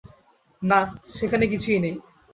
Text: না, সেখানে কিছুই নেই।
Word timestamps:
না, 0.61 0.79
সেখানে 1.15 1.45
কিছুই 1.47 1.79
নেই। 1.79 1.95